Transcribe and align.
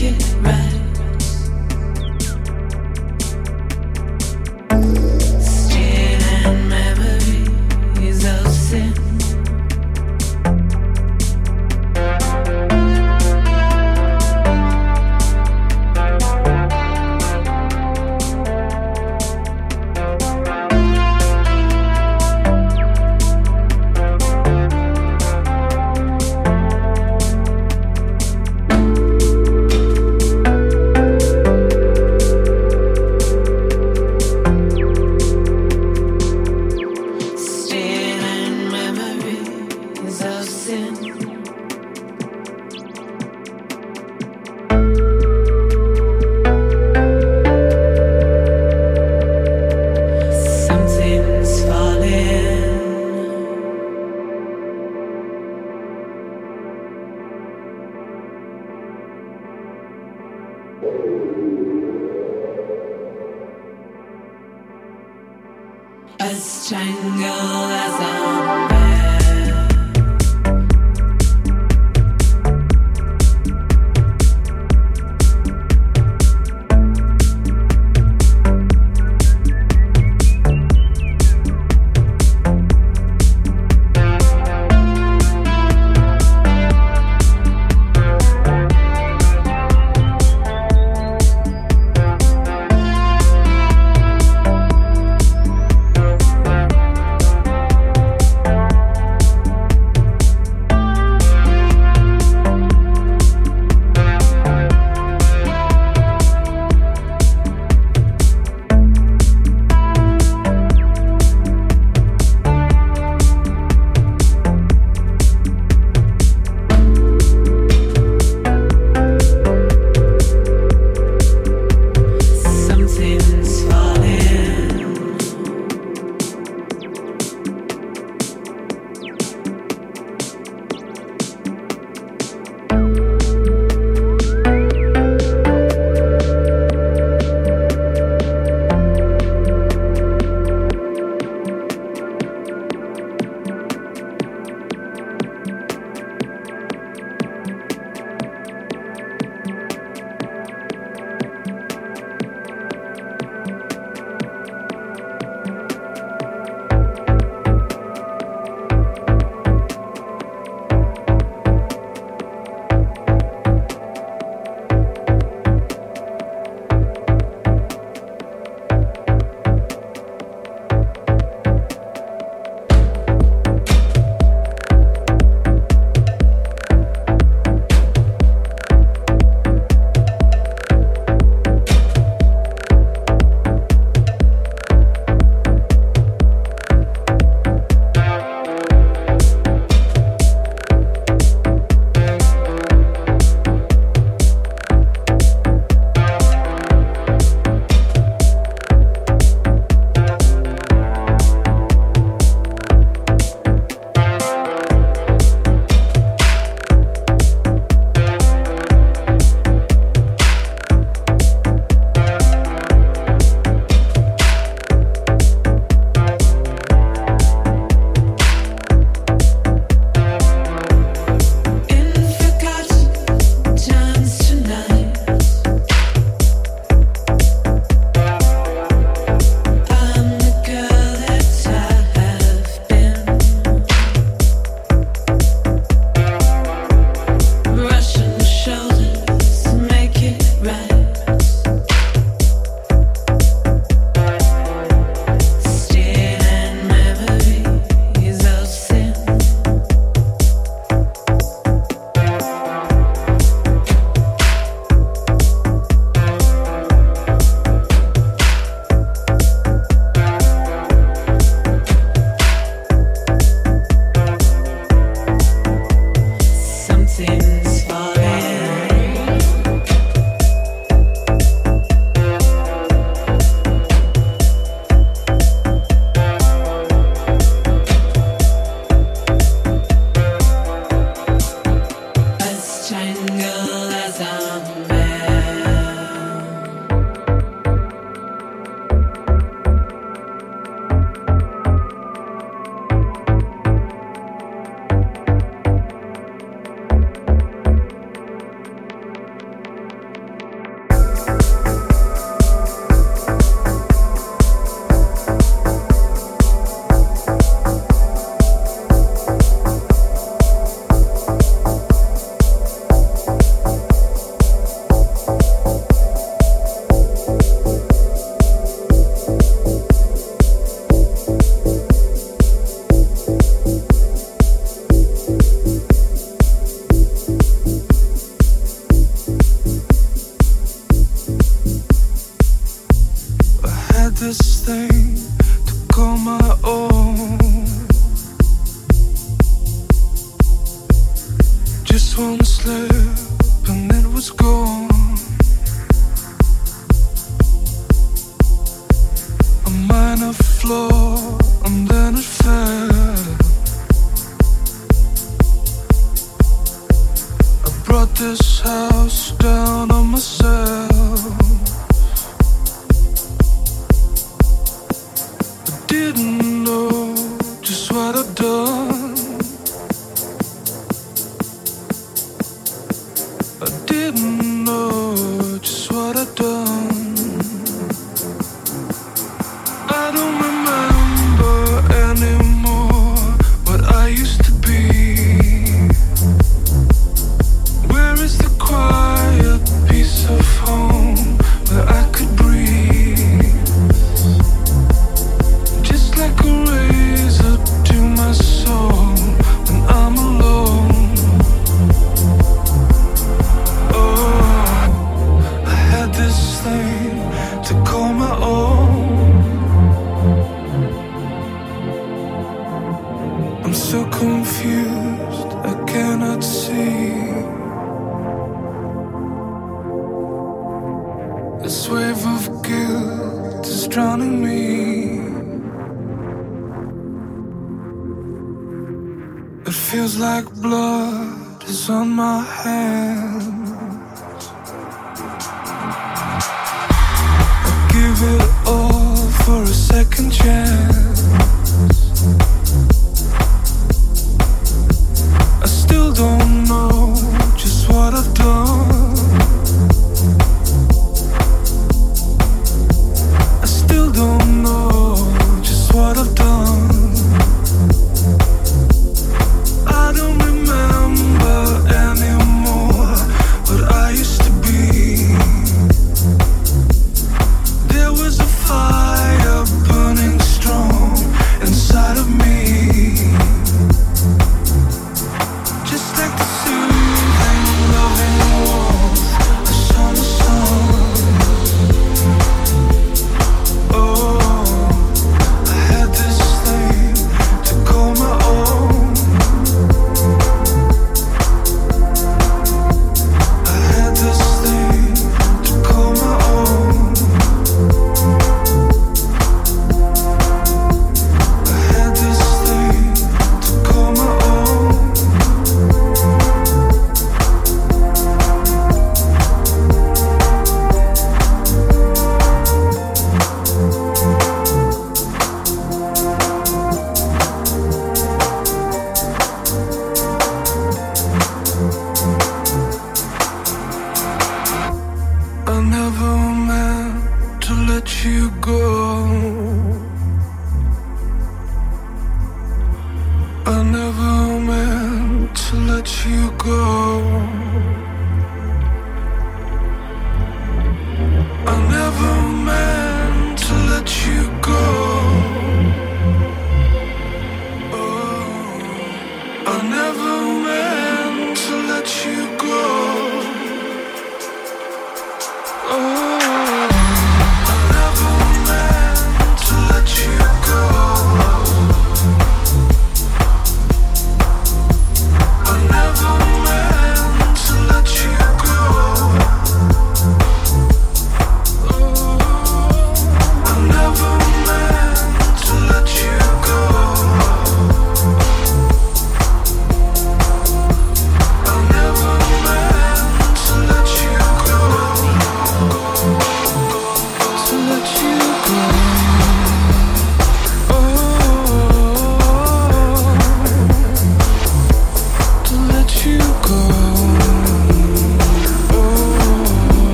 make 0.00 0.12
it 0.12 0.34
right. 0.42 0.75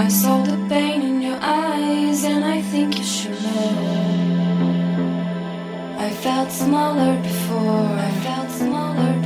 I 0.00 0.06
saw 0.06 0.44
the 0.44 0.56
pain 0.68 1.02
in 1.02 1.20
your 1.20 1.38
eyes, 1.42 2.22
and 2.22 2.44
I 2.44 2.62
think 2.62 2.96
you 2.98 3.04
should 3.04 3.42
know. 3.42 4.78
I 5.98 6.08
felt 6.22 6.52
smaller 6.52 7.20
before. 7.20 7.98
I 8.08 8.10
felt 8.22 8.50
smaller. 8.50 9.17